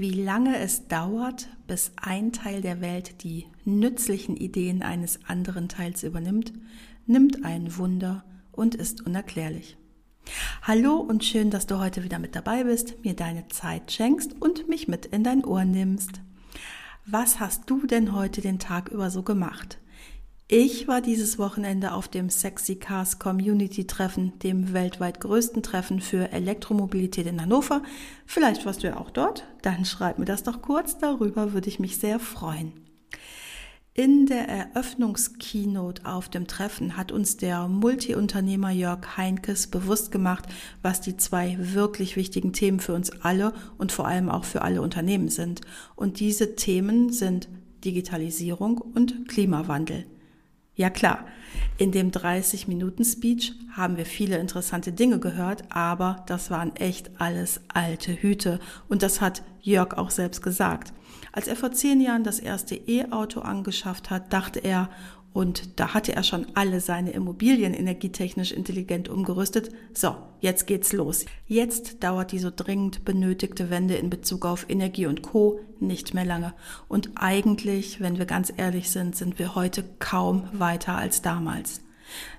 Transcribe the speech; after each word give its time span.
Wie 0.00 0.12
lange 0.12 0.56
es 0.60 0.86
dauert, 0.86 1.48
bis 1.66 1.90
ein 1.96 2.30
Teil 2.30 2.60
der 2.62 2.80
Welt 2.80 3.24
die 3.24 3.46
nützlichen 3.64 4.36
Ideen 4.36 4.84
eines 4.84 5.18
anderen 5.26 5.68
Teils 5.68 6.04
übernimmt, 6.04 6.52
nimmt 7.06 7.44
ein 7.44 7.76
Wunder 7.76 8.24
und 8.52 8.76
ist 8.76 9.04
unerklärlich. 9.04 9.76
Hallo 10.62 10.98
und 10.98 11.24
schön, 11.24 11.50
dass 11.50 11.66
du 11.66 11.80
heute 11.80 12.04
wieder 12.04 12.20
mit 12.20 12.36
dabei 12.36 12.62
bist, 12.62 13.04
mir 13.04 13.14
deine 13.14 13.48
Zeit 13.48 13.90
schenkst 13.90 14.40
und 14.40 14.68
mich 14.68 14.86
mit 14.86 15.04
in 15.06 15.24
dein 15.24 15.44
Ohr 15.44 15.64
nimmst. 15.64 16.20
Was 17.04 17.40
hast 17.40 17.68
du 17.68 17.84
denn 17.84 18.14
heute 18.14 18.40
den 18.40 18.60
Tag 18.60 18.90
über 18.90 19.10
so 19.10 19.24
gemacht? 19.24 19.80
Ich 20.50 20.88
war 20.88 21.02
dieses 21.02 21.38
Wochenende 21.38 21.92
auf 21.92 22.08
dem 22.08 22.30
Sexy 22.30 22.76
Cars 22.76 23.18
Community 23.18 23.86
Treffen, 23.86 24.38
dem 24.38 24.72
weltweit 24.72 25.20
größten 25.20 25.62
Treffen 25.62 26.00
für 26.00 26.32
Elektromobilität 26.32 27.26
in 27.26 27.42
Hannover. 27.42 27.82
Vielleicht 28.24 28.64
warst 28.64 28.82
du 28.82 28.86
ja 28.86 28.96
auch 28.96 29.10
dort. 29.10 29.44
Dann 29.60 29.84
schreib 29.84 30.18
mir 30.18 30.24
das 30.24 30.44
doch 30.44 30.62
kurz. 30.62 30.96
Darüber 30.96 31.52
würde 31.52 31.68
ich 31.68 31.80
mich 31.80 31.98
sehr 31.98 32.18
freuen. 32.18 32.72
In 33.92 34.24
der 34.24 34.48
Eröffnungskeynote 34.48 36.06
auf 36.06 36.30
dem 36.30 36.46
Treffen 36.46 36.96
hat 36.96 37.12
uns 37.12 37.36
der 37.36 37.68
Multiunternehmer 37.68 38.70
Jörg 38.70 39.18
Heinkes 39.18 39.66
bewusst 39.66 40.10
gemacht, 40.10 40.46
was 40.80 41.02
die 41.02 41.18
zwei 41.18 41.58
wirklich 41.60 42.16
wichtigen 42.16 42.54
Themen 42.54 42.80
für 42.80 42.94
uns 42.94 43.10
alle 43.20 43.52
und 43.76 43.92
vor 43.92 44.06
allem 44.06 44.30
auch 44.30 44.44
für 44.44 44.62
alle 44.62 44.80
Unternehmen 44.80 45.28
sind. 45.28 45.60
Und 45.94 46.20
diese 46.20 46.56
Themen 46.56 47.12
sind 47.12 47.50
Digitalisierung 47.84 48.78
und 48.78 49.28
Klimawandel. 49.28 50.06
Ja 50.78 50.90
klar, 50.90 51.24
in 51.76 51.90
dem 51.90 52.12
30-Minuten-Speech 52.12 53.52
haben 53.72 53.96
wir 53.96 54.06
viele 54.06 54.38
interessante 54.38 54.92
Dinge 54.92 55.18
gehört, 55.18 55.64
aber 55.70 56.22
das 56.28 56.52
waren 56.52 56.76
echt 56.76 57.10
alles 57.20 57.60
alte 57.66 58.12
Hüte. 58.12 58.60
Und 58.88 59.02
das 59.02 59.20
hat 59.20 59.42
Jörg 59.60 59.98
auch 59.98 60.10
selbst 60.10 60.40
gesagt. 60.40 60.92
Als 61.32 61.48
er 61.48 61.56
vor 61.56 61.72
zehn 61.72 62.00
Jahren 62.00 62.22
das 62.22 62.38
erste 62.38 62.76
E-Auto 62.76 63.40
angeschafft 63.40 64.08
hat, 64.08 64.32
dachte 64.32 64.60
er, 64.60 64.88
und 65.32 65.78
da 65.78 65.94
hatte 65.94 66.14
er 66.14 66.22
schon 66.22 66.46
alle 66.54 66.80
seine 66.80 67.10
Immobilien 67.10 67.74
energietechnisch 67.74 68.50
intelligent 68.50 69.08
umgerüstet. 69.08 69.70
So, 69.94 70.16
jetzt 70.40 70.66
geht's 70.66 70.92
los. 70.92 71.26
Jetzt 71.46 72.02
dauert 72.02 72.32
die 72.32 72.38
so 72.38 72.50
dringend 72.54 73.04
benötigte 73.04 73.70
Wende 73.70 73.94
in 73.96 74.10
Bezug 74.10 74.46
auf 74.46 74.66
Energie 74.68 75.06
und 75.06 75.22
Co. 75.22 75.60
nicht 75.80 76.14
mehr 76.14 76.24
lange. 76.24 76.54
Und 76.88 77.10
eigentlich, 77.14 78.00
wenn 78.00 78.18
wir 78.18 78.26
ganz 78.26 78.52
ehrlich 78.56 78.90
sind, 78.90 79.16
sind 79.16 79.38
wir 79.38 79.54
heute 79.54 79.84
kaum 79.98 80.48
weiter 80.52 80.96
als 80.96 81.22
damals. 81.22 81.82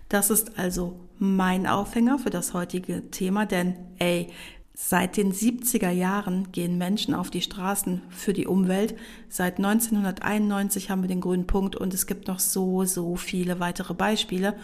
Das 0.09 0.31
ist 0.31 0.57
also 0.57 0.99
mein 1.19 1.67
Aufhänger 1.67 2.17
für 2.17 2.31
das 2.31 2.53
heutige 2.53 3.11
Thema, 3.11 3.45
denn 3.45 3.75
ey, 3.99 4.27
Seit 4.81 5.17
den 5.17 5.33
70er 5.33 5.89
Jahren 5.89 6.53
gehen 6.53 6.77
Menschen 6.77 7.13
auf 7.13 7.29
die 7.29 7.41
Straßen 7.41 8.01
für 8.09 8.31
die 8.31 8.47
Umwelt. 8.47 8.95
Seit 9.27 9.57
1991 9.57 10.89
haben 10.89 11.01
wir 11.01 11.09
den 11.09 11.19
grünen 11.19 11.45
Punkt 11.45 11.75
und 11.75 11.93
es 11.93 12.07
gibt 12.07 12.29
noch 12.29 12.39
so, 12.39 12.85
so 12.85 13.17
viele 13.17 13.59
weitere 13.59 13.93
Beispiele, 13.93 14.55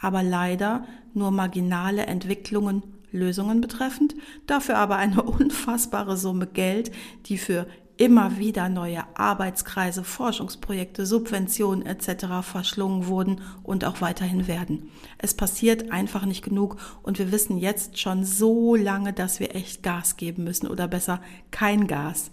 aber 0.00 0.22
leider 0.22 0.86
nur 1.12 1.32
marginale 1.32 2.06
Entwicklungen 2.06 2.84
Lösungen 3.10 3.60
betreffend, 3.60 4.14
dafür 4.46 4.78
aber 4.78 4.96
eine 4.96 5.22
unfassbare 5.24 6.16
Summe 6.16 6.46
Geld, 6.46 6.92
die 7.26 7.36
für 7.36 7.66
immer 7.96 8.38
wieder 8.38 8.68
neue 8.68 9.04
Arbeitskreise, 9.14 10.04
Forschungsprojekte, 10.04 11.06
Subventionen 11.06 11.86
etc. 11.86 12.42
verschlungen 12.42 13.06
wurden 13.06 13.40
und 13.62 13.84
auch 13.84 14.00
weiterhin 14.00 14.46
werden. 14.46 14.90
Es 15.18 15.34
passiert 15.34 15.92
einfach 15.92 16.26
nicht 16.26 16.44
genug 16.44 16.76
und 17.02 17.18
wir 17.18 17.32
wissen 17.32 17.58
jetzt 17.58 17.98
schon 17.98 18.24
so 18.24 18.74
lange, 18.74 19.12
dass 19.12 19.40
wir 19.40 19.54
echt 19.54 19.82
Gas 19.82 20.16
geben 20.16 20.44
müssen 20.44 20.66
oder 20.66 20.88
besser 20.88 21.20
kein 21.50 21.86
Gas. 21.86 22.30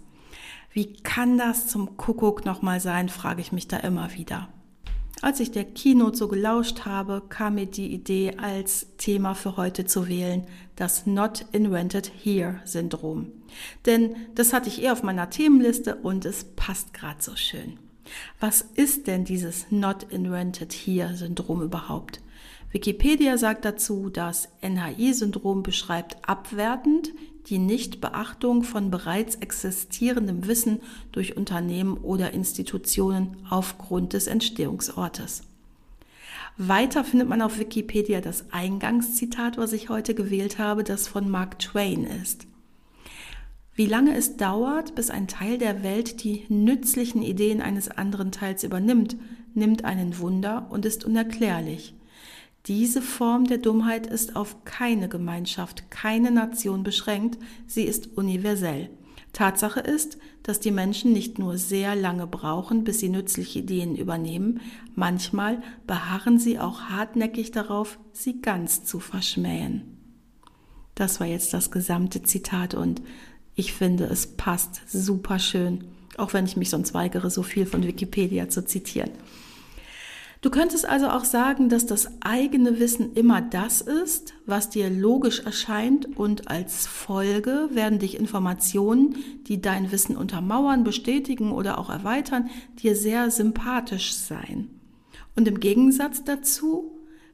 Wie 0.72 0.94
kann 0.94 1.38
das 1.38 1.68
zum 1.68 1.98
Kuckuck 1.98 2.46
nochmal 2.46 2.80
sein, 2.80 3.10
frage 3.10 3.42
ich 3.42 3.52
mich 3.52 3.68
da 3.68 3.78
immer 3.78 4.14
wieder. 4.14 4.48
Als 5.22 5.40
ich 5.40 5.52
der 5.52 5.66
Keynote 5.66 6.18
so 6.18 6.28
gelauscht 6.28 6.86
habe, 6.86 7.22
kam 7.30 7.56
mir 7.56 7.68
die 7.68 7.94
Idee 7.94 8.38
als 8.38 8.88
Thema 8.98 9.36
für 9.36 9.56
heute 9.56 9.86
zu 9.86 10.08
wählen, 10.08 10.46
das 10.76 11.06
Not 11.06 11.46
Invented 11.52 12.12
Here 12.24 12.60
Syndrom. 12.66 13.28
Denn 13.86 14.16
das 14.34 14.52
hatte 14.52 14.68
ich 14.68 14.82
eher 14.82 14.94
auf 14.94 15.04
meiner 15.04 15.30
Themenliste 15.30 15.96
und 15.96 16.26
es 16.26 16.44
passt 16.56 16.96
gerade 16.96 17.22
so 17.22 17.36
schön. 17.36 17.78
Was 18.40 18.62
ist 18.74 19.06
denn 19.06 19.24
dieses 19.24 19.68
Not 19.70 20.12
Invented 20.12 20.74
Here 20.74 21.16
Syndrom 21.16 21.62
überhaupt? 21.62 22.20
Wikipedia 22.72 23.38
sagt 23.38 23.64
dazu, 23.64 24.10
das 24.10 24.50
NHI-Syndrom 24.62 25.62
beschreibt 25.62 26.18
abwertend 26.28 27.12
die 27.52 27.60
Nichtbeachtung 27.60 28.64
von 28.64 28.90
bereits 28.90 29.36
existierendem 29.36 30.48
Wissen 30.48 30.80
durch 31.12 31.38
Unternehmen 31.38 31.98
oder 31.98 32.32
Institutionen 32.32 33.36
aufgrund 33.50 34.14
des 34.14 34.28
Entstehungsortes. 34.28 35.44
Weiter 36.58 37.04
findet 37.04 37.28
man 37.28 37.42
auf 37.42 37.60
Wikipedia 37.60 38.22
das 38.22 38.46
Eingangszitat, 38.52 39.58
was 39.58 39.74
ich 39.74 39.90
heute 39.90 40.16
gewählt 40.16 40.60
habe, 40.60 40.84
das 40.84 41.08
von 41.08 41.30
Mark 41.30 41.60
Twain 41.60 42.06
ist. 42.06 42.48
Wie 43.74 43.86
lange 43.86 44.16
es 44.16 44.38
dauert, 44.38 44.96
bis 44.96 45.10
ein 45.10 45.28
Teil 45.28 45.58
der 45.58 45.84
Welt 45.84 46.24
die 46.24 46.46
nützlichen 46.50 47.22
Ideen 47.22 47.62
eines 47.62 47.90
anderen 47.90 48.32
Teils 48.32 48.64
übernimmt, 48.64 49.18
nimmt 49.54 49.86
einen 49.86 50.20
Wunder 50.20 50.68
und 50.70 50.86
ist 50.86 51.04
unerklärlich. 51.04 51.96
Diese 52.68 53.02
Form 53.02 53.46
der 53.46 53.58
Dummheit 53.58 54.06
ist 54.06 54.36
auf 54.36 54.64
keine 54.66 55.10
Gemeinschaft, 55.10 55.90
keine 55.90 56.30
Nation 56.30 56.84
beschränkt, 56.84 57.40
sie 57.66 57.84
ist 57.84 58.18
universell. 58.18 58.90
Tatsache 59.34 59.80
ist, 59.80 60.18
dass 60.44 60.60
die 60.60 60.72
Menschen 60.72 61.14
nicht 61.14 61.40
nur 61.40 61.58
sehr 61.58 61.96
lange 61.96 62.28
brauchen, 62.28 62.84
bis 62.84 63.00
sie 63.00 63.10
nützliche 63.10 63.60
Ideen 63.60 63.96
übernehmen, 63.96 64.60
manchmal 64.94 65.62
beharren 65.88 66.38
sie 66.38 66.60
auch 66.60 66.82
hartnäckig 66.82 67.52
darauf, 67.52 67.98
sie 68.12 68.42
ganz 68.42 68.84
zu 68.84 69.00
verschmähen. 69.00 69.98
Das 70.94 71.20
war 71.20 71.28
jetzt 71.28 71.54
das 71.54 71.72
gesamte 71.72 72.22
Zitat 72.24 72.74
und 72.74 73.02
ich 73.56 73.74
finde, 73.74 74.06
es 74.06 74.28
passt 74.28 74.82
super 74.88 75.40
schön, 75.40 75.86
auch 76.18 76.34
wenn 76.34 76.46
ich 76.46 76.58
mich 76.58 76.70
sonst 76.70 76.94
weigere, 76.94 77.30
so 77.30 77.44
viel 77.44 77.66
von 77.66 77.84
Wikipedia 77.84 78.50
zu 78.50 78.66
zitieren. 78.66 79.12
Du 80.42 80.50
könntest 80.50 80.88
also 80.88 81.08
auch 81.10 81.24
sagen, 81.24 81.70
dass 81.70 81.86
das 81.86 82.10
eigene 82.22 82.80
Wissen 82.80 83.14
immer 83.14 83.42
das 83.42 83.80
ist, 83.80 84.34
was 84.48 84.72
dir 84.72 84.90
logisch 84.90 85.42
erscheint 85.42 86.18
und 86.18 86.50
als 86.50 86.88
Folge 86.88 87.70
werden 87.72 88.00
dich 88.00 88.20
Informationen, 88.20 89.16
die 89.46 89.62
dein 89.62 89.92
Wissen 89.92 90.18
untermauern, 90.18 90.84
bestätigen 90.84 91.52
oder 91.52 91.78
auch 91.78 91.92
erweitern, 91.92 92.50
dir 92.80 92.96
sehr 92.96 93.30
sympathisch 93.30 94.14
sein. 94.16 94.68
Und 95.36 95.48
im 95.48 95.60
Gegensatz 95.60 96.24
dazu 96.24 96.92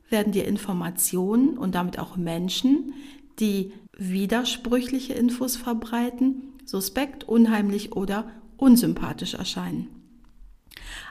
werden 0.09 0.33
dir 0.33 0.45
Informationen 0.45 1.57
und 1.57 1.75
damit 1.75 1.99
auch 1.99 2.17
Menschen, 2.17 2.93
die 3.39 3.71
widersprüchliche 3.97 5.13
Infos 5.13 5.55
verbreiten, 5.55 6.53
suspekt, 6.65 7.23
unheimlich 7.23 7.93
oder 7.93 8.29
unsympathisch 8.57 9.35
erscheinen. 9.35 9.96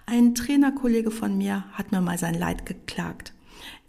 Ein 0.09 0.37
Trainerkollege 0.37 1.11
von 1.11 1.37
mir 1.37 1.65
hat 1.73 1.91
mir 1.91 2.01
mal 2.01 2.17
sein 2.17 2.39
Leid 2.39 2.65
geklagt. 2.65 3.35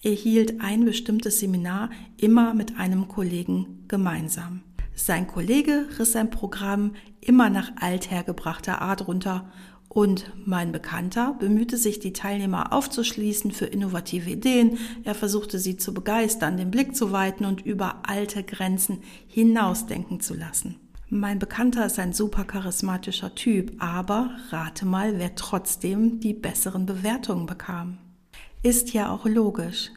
Er 0.01 0.13
hielt 0.13 0.61
ein 0.61 0.83
bestimmtes 0.83 1.39
Seminar 1.39 1.91
immer 2.17 2.55
mit 2.55 2.79
einem 2.79 3.07
Kollegen 3.07 3.85
gemeinsam. 3.87 4.63
Sein 4.95 5.27
Kollege 5.27 5.87
riss 5.99 6.13
sein 6.13 6.31
Programm 6.31 6.95
immer 7.21 7.51
nach 7.51 7.71
althergebrachter 7.79 8.81
Art 8.81 9.07
runter 9.07 9.51
und 9.89 10.31
mein 10.43 10.71
Bekannter 10.71 11.35
bemühte 11.37 11.77
sich, 11.77 11.99
die 11.99 12.13
Teilnehmer 12.13 12.73
aufzuschließen 12.73 13.51
für 13.51 13.65
innovative 13.65 14.31
Ideen. 14.31 14.79
Er 15.03 15.13
versuchte 15.13 15.59
sie 15.59 15.77
zu 15.77 15.93
begeistern, 15.93 16.57
den 16.57 16.71
Blick 16.71 16.95
zu 16.95 17.11
weiten 17.11 17.45
und 17.45 17.63
über 17.63 18.01
alte 18.07 18.43
Grenzen 18.43 19.03
hinausdenken 19.27 20.19
zu 20.19 20.33
lassen. 20.33 20.77
Mein 21.09 21.39
Bekannter 21.39 21.85
ist 21.85 21.99
ein 21.99 22.11
super 22.11 22.43
charismatischer 22.43 23.33
Typ, 23.33 23.81
aber 23.81 24.31
rate 24.49 24.85
mal, 24.85 25.17
wer 25.19 25.35
trotzdem 25.35 26.19
die 26.19 26.33
besseren 26.33 26.85
Bewertungen 26.85 27.45
bekam. 27.45 27.97
Ist 28.61 28.91
ja 28.91 29.09
auch 29.09 29.25
logisch. 29.25 29.91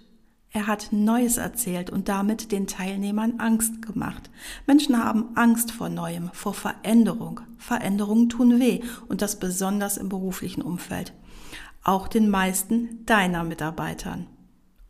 Er 0.53 0.69
hat 0.69 0.93
Neues 0.93 1.37
erzählt 1.37 1.91
und 1.91 2.09
damit 2.09 2.53
den 2.53 2.69
Teilnehmern 2.69 3.41
Angst 3.41 3.83
gemacht. 3.83 4.31
Menschen 4.69 5.03
haben 5.03 5.37
Angst 5.37 5.73
vor 5.73 5.89
Neuem, 5.89 6.31
vor 6.33 6.55
Veränderung. 6.55 7.41
Veränderungen 7.59 8.29
tun 8.29 8.61
weh 8.61 8.81
und 9.09 9.21
das 9.21 9.41
besonders 9.41 9.97
im 9.97 10.09
beruflichen 10.09 10.63
Umfeld. 10.63 11.13
auch 11.83 12.09
den 12.09 12.29
meisten 12.29 13.05
deiner 13.07 13.43
Mitarbeitern. 13.45 14.27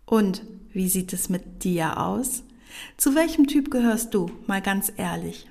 Und 0.07 0.43
wie 0.73 0.89
sieht 0.89 1.13
es 1.13 1.29
mit 1.29 1.65
dir 1.65 1.99
aus? 1.99 2.43
Zu 2.97 3.15
welchem 3.15 3.47
Typ 3.47 3.71
gehörst 3.71 4.15
du, 4.15 4.31
mal 4.47 4.61
ganz 4.61 4.93
ehrlich? 4.97 5.50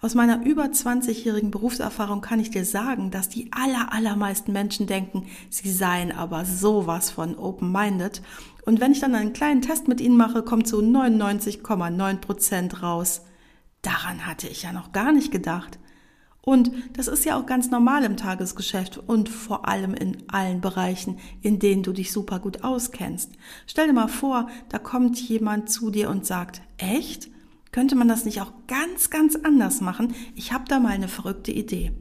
Aus 0.00 0.14
meiner 0.14 0.44
über 0.44 0.64
20-jährigen 0.64 1.50
Berufserfahrung 1.50 2.20
kann 2.20 2.40
ich 2.40 2.50
dir 2.50 2.64
sagen, 2.64 3.10
dass 3.10 3.28
die 3.28 3.50
aller, 3.52 3.92
allermeisten 3.92 4.52
Menschen 4.52 4.86
denken, 4.86 5.26
sie 5.48 5.70
seien 5.70 6.12
aber 6.12 6.44
sowas 6.44 7.10
von 7.10 7.36
open-minded. 7.36 8.22
Und 8.64 8.80
wenn 8.80 8.92
ich 8.92 9.00
dann 9.00 9.14
einen 9.14 9.32
kleinen 9.32 9.62
Test 9.62 9.88
mit 9.88 10.00
ihnen 10.00 10.16
mache, 10.16 10.42
kommt 10.42 10.66
so 10.66 10.78
99,9 10.78 12.16
Prozent 12.16 12.82
raus. 12.82 13.22
Daran 13.82 14.26
hatte 14.26 14.48
ich 14.48 14.62
ja 14.62 14.72
noch 14.72 14.92
gar 14.92 15.12
nicht 15.12 15.32
gedacht. 15.32 15.78
Und 16.44 16.72
das 16.94 17.06
ist 17.06 17.24
ja 17.24 17.38
auch 17.38 17.46
ganz 17.46 17.70
normal 17.70 18.02
im 18.02 18.16
Tagesgeschäft 18.16 18.98
und 18.98 19.28
vor 19.28 19.68
allem 19.68 19.94
in 19.94 20.28
allen 20.28 20.60
Bereichen, 20.60 21.18
in 21.40 21.60
denen 21.60 21.84
du 21.84 21.92
dich 21.92 22.10
super 22.10 22.40
gut 22.40 22.64
auskennst. 22.64 23.30
Stell 23.68 23.86
dir 23.86 23.92
mal 23.92 24.08
vor, 24.08 24.48
da 24.68 24.78
kommt 24.78 25.20
jemand 25.20 25.70
zu 25.70 25.90
dir 25.90 26.10
und 26.10 26.26
sagt, 26.26 26.62
echt? 26.78 27.31
Könnte 27.72 27.96
man 27.96 28.06
das 28.06 28.24
nicht 28.24 28.40
auch 28.40 28.52
ganz, 28.68 29.10
ganz 29.10 29.34
anders 29.34 29.80
machen? 29.80 30.14
Ich 30.34 30.52
habe 30.52 30.64
da 30.68 30.78
mal 30.78 30.92
eine 30.92 31.08
verrückte 31.08 31.50
Idee. 31.50 31.92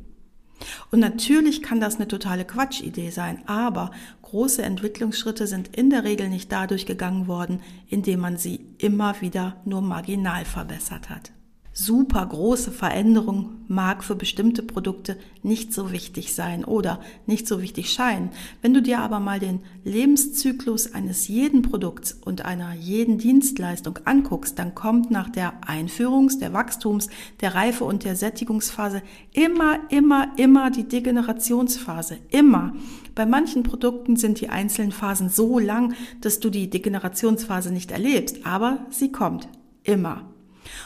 Und 0.92 1.00
natürlich 1.00 1.64
kann 1.64 1.80
das 1.80 1.96
eine 1.96 2.08
totale 2.08 2.46
Quatschidee 2.46 3.10
sein, 3.10 3.42
aber 3.48 3.90
große 4.22 4.62
Entwicklungsschritte 4.62 5.48
sind 5.48 5.76
in 5.76 5.90
der 5.90 6.04
Regel 6.04 6.30
nicht 6.30 6.52
dadurch 6.52 6.86
gegangen 6.86 7.28
worden, 7.28 7.62
indem 7.88 8.20
man 8.20 8.38
sie 8.38 8.76
immer 8.78 9.20
wieder 9.22 9.60
nur 9.66 9.82
marginal 9.82 10.46
verbessert 10.46 11.10
hat 11.10 11.32
super 11.74 12.26
große 12.26 12.72
Veränderung 12.72 13.62
mag 13.68 14.04
für 14.04 14.16
bestimmte 14.16 14.62
Produkte 14.62 15.18
nicht 15.42 15.74
so 15.74 15.92
wichtig 15.92 16.34
sein 16.34 16.66
oder 16.66 17.00
nicht 17.26 17.48
so 17.48 17.62
wichtig 17.62 17.92
scheinen. 17.92 18.30
Wenn 18.62 18.74
du 18.74 18.82
dir 18.82 19.00
aber 19.00 19.22
mal 19.22 19.40
den 19.40 19.62
Lebenszyklus 19.86 20.94
eines 20.94 21.30
jeden 21.30 21.62
Produkts 21.62 22.14
und 22.14 22.44
einer 22.44 22.74
jeden 22.74 23.18
Dienstleistung 23.18 24.00
anguckst, 24.04 24.60
dann 24.60 24.76
kommt 24.76 25.12
nach 25.12 25.30
der 25.30 25.62
Einführungs-, 25.66 26.40
der 26.40 26.54
Wachstums-, 26.54 27.10
der 27.40 27.56
Reife- 27.56 27.86
und 27.86 28.04
der 28.04 28.18
Sättigungsphase 28.18 29.02
immer, 29.32 29.80
immer, 29.90 30.34
immer 30.36 30.72
die 30.72 30.88
Degenerationsphase. 30.88 32.18
Immer. 32.30 32.74
Bei 33.16 33.26
manchen 33.26 33.64
Produkten 33.64 34.18
sind 34.18 34.42
die 34.42 34.50
einzelnen 34.50 34.92
Phasen 34.92 35.30
so 35.30 35.58
lang, 35.58 35.94
dass 36.20 36.40
du 36.42 36.50
die 36.50 36.70
Degenerationsphase 36.70 37.72
nicht 37.72 37.92
erlebst, 37.92 38.46
aber 38.46 38.86
sie 38.90 39.12
kommt. 39.12 39.48
Immer. 39.84 40.31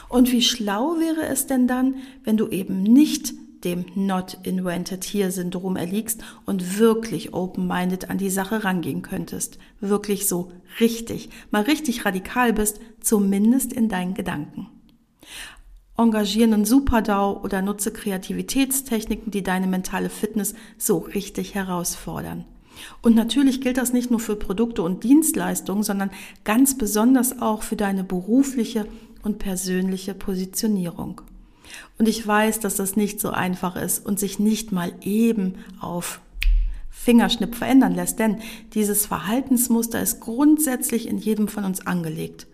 Und 0.08 0.32
wie 0.32 0.42
schlau 0.42 0.96
wäre 0.98 1.26
es 1.26 1.46
denn 1.46 1.66
dann, 1.66 1.96
wenn 2.24 2.36
du 2.36 2.48
eben 2.48 2.82
nicht 2.82 3.34
dem 3.64 3.84
Not 3.94 4.38
Invented 4.44 5.04
Here 5.04 5.30
Syndrom 5.30 5.76
erliegst 5.76 6.22
und 6.44 6.78
wirklich 6.78 7.34
open-minded 7.34 8.10
an 8.10 8.18
die 8.18 8.30
Sache 8.30 8.64
rangehen 8.64 9.02
könntest. 9.02 9.58
Wirklich 9.80 10.28
so 10.28 10.52
richtig, 10.78 11.30
mal 11.50 11.62
richtig 11.62 12.04
radikal 12.04 12.52
bist, 12.52 12.80
zumindest 13.00 13.72
in 13.72 13.88
deinen 13.88 14.14
Gedanken. 14.14 14.68
Engagieren 15.96 16.52
einen 16.52 16.64
Superdau 16.64 17.42
oder 17.42 17.62
nutze 17.62 17.90
Kreativitätstechniken, 17.90 19.30
die 19.30 19.42
deine 19.42 19.66
mentale 19.66 20.10
Fitness 20.10 20.54
so 20.76 20.98
richtig 20.98 21.54
herausfordern. 21.54 22.44
Und 23.00 23.16
natürlich 23.16 23.62
gilt 23.62 23.78
das 23.78 23.94
nicht 23.94 24.10
nur 24.10 24.20
für 24.20 24.36
Produkte 24.36 24.82
und 24.82 25.02
Dienstleistungen, 25.02 25.82
sondern 25.82 26.10
ganz 26.44 26.76
besonders 26.76 27.40
auch 27.40 27.62
für 27.62 27.76
deine 27.76 28.04
berufliche 28.04 28.86
und 29.26 29.38
persönliche 29.38 30.14
Positionierung. 30.14 31.20
Und 31.98 32.08
ich 32.08 32.24
weiß, 32.24 32.60
dass 32.60 32.76
das 32.76 32.96
nicht 32.96 33.20
so 33.20 33.30
einfach 33.30 33.76
ist 33.76 34.06
und 34.06 34.18
sich 34.18 34.38
nicht 34.38 34.72
mal 34.72 34.92
eben 35.02 35.56
auf 35.80 36.20
Fingerschnipp 36.90 37.54
verändern 37.54 37.94
lässt, 37.94 38.18
denn 38.20 38.38
dieses 38.72 39.04
Verhaltensmuster 39.04 40.00
ist 40.00 40.20
grundsätzlich 40.20 41.08
in 41.08 41.18
jedem 41.18 41.48
von 41.48 41.64
uns 41.64 41.86
angelegt. 41.86 42.46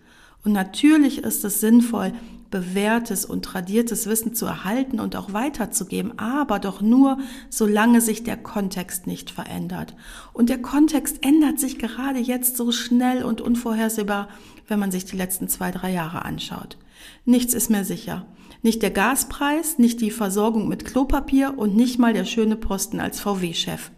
Und 0.43 0.51
natürlich 0.51 1.19
ist 1.19 1.45
es 1.45 1.61
sinnvoll, 1.61 2.11
bewährtes 2.53 3.25
und 3.25 3.43
tradiertes 3.43 4.05
Wissen 4.05 4.35
zu 4.35 4.45
erhalten 4.45 4.99
und 4.99 5.15
auch 5.15 5.33
weiterzugeben, 5.33 6.19
aber 6.19 6.59
doch 6.59 6.81
nur, 6.81 7.17
solange 7.49 7.99
sich 7.99 8.23
der 8.23 8.37
Kontext 8.37 9.07
nicht 9.07 9.31
verändert. 9.31 9.95
Und 10.33 10.49
der 10.49 10.61
Kontext 10.61 11.25
ändert 11.25 11.59
sich 11.59 11.79
gerade 11.79 12.19
jetzt 12.19 12.55
so 12.55 12.71
schnell 12.71 13.23
und 13.23 13.41
unvorhersehbar, 13.41 14.29
wenn 14.67 14.77
man 14.77 14.91
sich 14.91 15.03
die 15.03 15.17
letzten 15.17 15.47
zwei, 15.47 15.71
drei 15.71 15.91
Jahre 15.91 16.25
anschaut. 16.25 16.77
Nichts 17.25 17.55
ist 17.55 17.71
mehr 17.71 17.83
sicher. 17.83 18.27
Nicht 18.61 18.83
der 18.83 18.91
Gaspreis, 18.91 19.79
nicht 19.79 19.99
die 19.99 20.11
Versorgung 20.11 20.67
mit 20.67 20.85
Klopapier 20.85 21.55
und 21.57 21.75
nicht 21.75 21.97
mal 21.97 22.13
der 22.13 22.25
schöne 22.25 22.55
Posten 22.55 22.99
als 22.99 23.19
VW-Chef. 23.19 23.89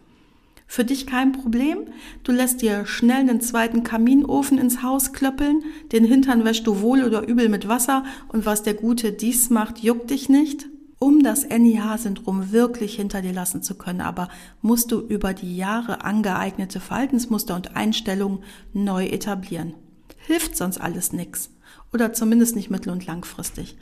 Für 0.68 0.84
dich 0.84 1.06
kein 1.08 1.32
Problem. 1.32 1.86
Du 2.24 2.32
lässt 2.32 2.62
dir 2.62 2.86
schnell 2.86 3.20
einen 3.20 3.42
zweiten 3.42 3.84
Kaminofen 3.84 4.58
ins 4.58 4.82
Haus 4.82 5.14
klöppeln, 5.14 5.64
den 5.92 6.04
Hintern 6.04 6.44
wäschst 6.44 6.68
du 6.68 6.82
wohl 6.82 7.04
oder 7.04 7.28
übel 7.28 7.50
mit 7.50 7.68
Wasser 7.68 8.04
und 8.30 8.46
was 8.46 8.64
der 8.64 8.74
Gute 8.74 9.12
dies 9.12 9.50
macht, 9.50 9.80
juckt 9.80 10.10
dich 10.10 10.28
nicht. 10.30 10.68
Um 10.98 11.24
das 11.24 11.48
NIH-Syndrom 11.48 12.52
wirklich 12.52 12.96
hinter 12.96 13.22
dir 13.22 13.34
lassen 13.34 13.62
zu 13.62 13.76
können, 13.76 14.02
aber 14.02 14.30
musst 14.62 14.92
du 14.92 15.02
über 15.02 15.34
die 15.34 15.56
Jahre 15.56 16.04
angeeignete 16.04 16.80
Verhaltensmuster 16.80 17.54
und 17.54 17.76
Einstellungen 17.76 18.40
neu 18.74 19.06
etablieren. 19.06 19.74
Hilft 20.18 20.56
sonst 20.58 20.80
alles 20.80 21.14
nix. 21.14 21.52
Oder 21.94 22.14
zumindest 22.14 22.56
nicht 22.56 22.70
mittel- 22.72 22.92
und 22.92 23.06
langfristig. 23.06 23.78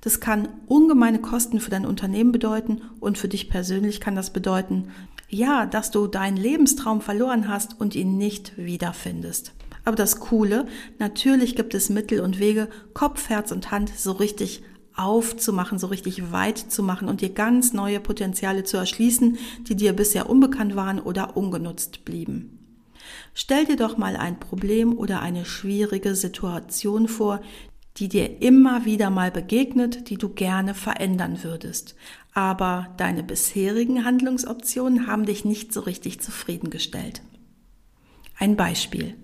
Das 0.00 0.20
kann 0.20 0.48
ungemeine 0.66 1.20
Kosten 1.20 1.58
für 1.58 1.70
dein 1.70 1.84
Unternehmen 1.84 2.32
bedeuten 2.32 2.82
und 3.00 3.18
für 3.18 3.28
dich 3.28 3.50
persönlich 3.50 4.00
kann 4.00 4.14
das 4.14 4.32
bedeuten, 4.32 4.88
ja, 5.28 5.66
dass 5.66 5.90
du 5.90 6.06
deinen 6.06 6.36
Lebenstraum 6.36 7.00
verloren 7.00 7.48
hast 7.48 7.80
und 7.80 7.94
ihn 7.94 8.16
nicht 8.16 8.56
wiederfindest. 8.56 9.52
Aber 9.84 9.96
das 9.96 10.20
Coole, 10.20 10.66
natürlich 10.98 11.56
gibt 11.56 11.74
es 11.74 11.88
Mittel 11.88 12.20
und 12.20 12.38
Wege, 12.38 12.68
Kopf, 12.94 13.28
Herz 13.28 13.52
und 13.52 13.70
Hand 13.70 13.90
so 13.96 14.12
richtig 14.12 14.62
aufzumachen, 14.94 15.78
so 15.78 15.86
richtig 15.86 16.32
weit 16.32 16.58
zu 16.58 16.82
machen 16.82 17.08
und 17.08 17.20
dir 17.20 17.30
ganz 17.30 17.72
neue 17.72 18.00
Potenziale 18.00 18.64
zu 18.64 18.76
erschließen, 18.76 19.38
die 19.62 19.76
dir 19.76 19.92
bisher 19.92 20.28
unbekannt 20.28 20.76
waren 20.76 20.98
oder 20.98 21.36
ungenutzt 21.36 22.04
blieben. 22.04 22.58
Stell 23.32 23.64
dir 23.64 23.76
doch 23.76 23.96
mal 23.96 24.16
ein 24.16 24.40
Problem 24.40 24.98
oder 24.98 25.20
eine 25.20 25.44
schwierige 25.44 26.14
Situation 26.14 27.06
vor, 27.08 27.40
die 27.96 28.08
dir 28.08 28.42
immer 28.42 28.84
wieder 28.84 29.10
mal 29.10 29.30
begegnet, 29.30 30.08
die 30.10 30.18
du 30.18 30.28
gerne 30.28 30.74
verändern 30.74 31.42
würdest. 31.42 31.96
Aber 32.38 32.86
deine 32.96 33.24
bisherigen 33.24 34.04
Handlungsoptionen 34.04 35.08
haben 35.08 35.26
dich 35.26 35.44
nicht 35.44 35.72
so 35.72 35.80
richtig 35.80 36.20
zufriedengestellt. 36.20 37.20
Ein 38.38 38.54
Beispiel. 38.54 39.16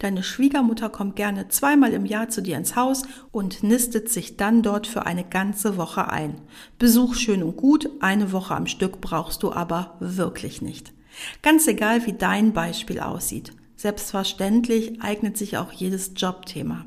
Deine 0.00 0.22
Schwiegermutter 0.22 0.90
kommt 0.90 1.16
gerne 1.16 1.48
zweimal 1.48 1.94
im 1.94 2.04
Jahr 2.04 2.28
zu 2.28 2.42
dir 2.42 2.58
ins 2.58 2.76
Haus 2.76 3.04
und 3.30 3.62
nistet 3.62 4.10
sich 4.10 4.36
dann 4.36 4.62
dort 4.62 4.86
für 4.86 5.06
eine 5.06 5.24
ganze 5.24 5.78
Woche 5.78 6.10
ein. 6.10 6.42
Besuch 6.78 7.14
schön 7.14 7.42
und 7.42 7.56
gut, 7.56 7.88
eine 8.00 8.32
Woche 8.32 8.54
am 8.54 8.66
Stück 8.66 9.00
brauchst 9.00 9.42
du 9.42 9.50
aber 9.50 9.96
wirklich 10.00 10.60
nicht. 10.60 10.92
Ganz 11.40 11.66
egal, 11.66 12.04
wie 12.04 12.12
dein 12.12 12.52
Beispiel 12.52 13.00
aussieht. 13.00 13.54
Selbstverständlich 13.76 15.00
eignet 15.00 15.38
sich 15.38 15.56
auch 15.56 15.72
jedes 15.72 16.12
Jobthema. 16.16 16.84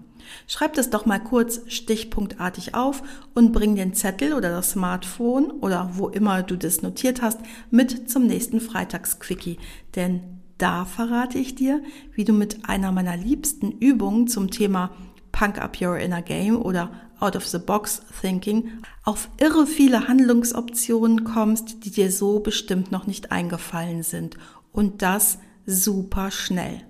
Schreib 0.48 0.74
das 0.74 0.90
doch 0.90 1.06
mal 1.06 1.20
kurz 1.20 1.62
stichpunktartig 1.68 2.76
auf 2.76 3.04
und 3.34 3.52
bring 3.52 3.76
den 3.76 3.94
Zettel 3.94 4.34
oder 4.34 4.50
das 4.50 4.72
Smartphone 4.72 5.52
oder 5.52 5.92
wo 5.94 6.10
immer 6.10 6.44
du 6.44 6.58
das 6.58 6.82
notiert 6.82 7.22
hast 7.22 7.40
mit 7.72 8.10
zum 8.10 8.26
nächsten 8.28 8.62
Freitagsquickie. 8.62 9.58
Denn 9.96 10.22
da 10.58 10.86
verrate 10.86 11.38
ich 11.38 11.56
dir, 11.56 11.82
wie 12.14 12.24
du 12.24 12.34
mit 12.34 12.70
einer 12.70 12.92
meiner 12.92 13.18
liebsten 13.18 13.72
Übungen 13.72 14.28
zum 14.28 14.52
Thema 14.52 14.92
Punk 15.32 15.60
Up 15.60 15.82
Your 15.82 15.98
Inner 15.98 16.22
Game 16.22 16.62
oder 16.62 16.92
Out 17.20 17.36
of 17.36 17.48
the 17.48 17.60
Box 17.60 18.02
Thinking 18.22 18.70
auf 19.04 19.30
irre 19.38 19.68
viele 19.68 20.08
Handlungsoptionen 20.08 21.24
kommst, 21.24 21.86
die 21.86 21.92
dir 21.92 22.12
so 22.12 22.40
bestimmt 22.40 22.92
noch 22.92 23.08
nicht 23.08 23.32
eingefallen 23.32 24.04
sind. 24.04 24.38
Und 24.72 25.02
das 25.02 25.40
super 25.66 26.32
schnell. 26.32 26.82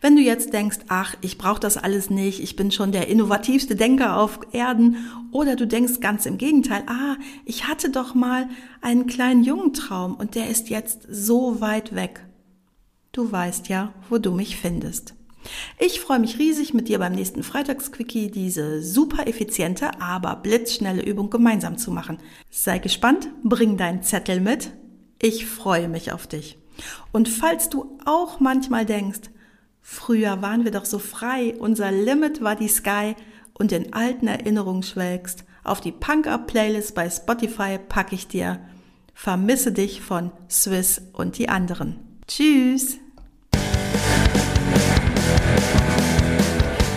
Wenn 0.00 0.16
du 0.16 0.22
jetzt 0.22 0.52
denkst, 0.52 0.78
ach, 0.88 1.14
ich 1.20 1.38
brauche 1.38 1.60
das 1.60 1.76
alles 1.76 2.10
nicht, 2.10 2.40
ich 2.40 2.56
bin 2.56 2.70
schon 2.70 2.92
der 2.92 3.08
innovativste 3.08 3.76
Denker 3.76 4.16
auf 4.16 4.40
Erden, 4.52 4.96
oder 5.32 5.56
du 5.56 5.66
denkst 5.66 6.00
ganz 6.00 6.26
im 6.26 6.38
Gegenteil, 6.38 6.82
ah, 6.86 7.16
ich 7.44 7.68
hatte 7.68 7.90
doch 7.90 8.14
mal 8.14 8.48
einen 8.80 9.06
kleinen 9.06 9.44
jungen 9.44 9.72
Traum 9.72 10.14
und 10.14 10.34
der 10.34 10.48
ist 10.48 10.70
jetzt 10.70 11.06
so 11.08 11.60
weit 11.60 11.94
weg. 11.94 12.24
Du 13.12 13.30
weißt 13.30 13.68
ja, 13.68 13.92
wo 14.08 14.18
du 14.18 14.32
mich 14.32 14.56
findest. 14.56 15.14
Ich 15.78 16.00
freue 16.00 16.18
mich 16.18 16.38
riesig, 16.38 16.74
mit 16.74 16.88
dir 16.88 16.98
beim 16.98 17.14
nächsten 17.14 17.42
Freitagsquickie 17.42 18.30
diese 18.30 18.82
super 18.82 19.26
effiziente, 19.26 20.00
aber 20.00 20.36
blitzschnelle 20.36 21.02
Übung 21.02 21.30
gemeinsam 21.30 21.78
zu 21.78 21.90
machen. 21.90 22.18
Sei 22.50 22.78
gespannt, 22.78 23.28
bring 23.42 23.76
deinen 23.76 24.02
Zettel 24.02 24.40
mit. 24.40 24.72
Ich 25.20 25.46
freue 25.46 25.88
mich 25.88 26.12
auf 26.12 26.26
dich. 26.26 26.58
Und 27.12 27.28
falls 27.28 27.68
du 27.68 27.98
auch 28.04 28.40
manchmal 28.40 28.86
denkst, 28.86 29.30
Früher 29.82 30.42
waren 30.42 30.64
wir 30.64 30.70
doch 30.70 30.84
so 30.84 30.98
frei, 30.98 31.54
unser 31.58 31.90
Limit 31.90 32.42
war 32.42 32.56
die 32.56 32.68
Sky 32.68 33.16
und 33.54 33.72
in 33.72 33.92
alten 33.92 34.26
Erinnerungen 34.26 34.82
schwelgst. 34.82 35.44
Auf 35.64 35.80
die 35.80 35.92
Punk-Up-Playlist 35.92 36.94
bei 36.94 37.08
Spotify 37.10 37.78
packe 37.78 38.14
ich 38.14 38.28
dir 38.28 38.60
Vermisse 39.22 39.70
dich 39.70 40.00
von 40.00 40.32
Swiss 40.48 41.02
und 41.12 41.36
die 41.36 41.50
anderen. 41.50 41.98
Tschüss! 42.26 42.96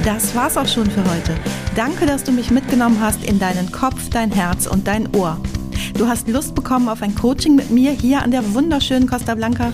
Das 0.06 0.34
war's 0.34 0.56
auch 0.56 0.68
schon 0.68 0.90
für 0.90 1.04
heute. 1.04 1.36
Danke, 1.75 2.06
dass 2.06 2.24
du 2.24 2.32
mich 2.32 2.50
mitgenommen 2.50 3.02
hast 3.02 3.25
in 3.25 3.40
deinen 3.40 3.72
Kopf, 3.74 4.10
dein 4.10 4.32
Herz 4.32 4.68
und 4.68 4.88
dein 4.88 5.13
Ohr. 5.13 5.38
Du 5.98 6.08
hast 6.08 6.30
Lust 6.30 6.56
bekommen 6.56 6.88
auf 6.88 7.02
ein 7.02 7.13
Coaching 7.13 7.56
mit 7.56 7.72
mir 7.72 7.92
hier 7.92 8.22
an 8.22 8.32
der 8.32 8.54
wunderschönen 8.54 9.06
Costa 9.06 9.36
Blanca? 9.36 9.74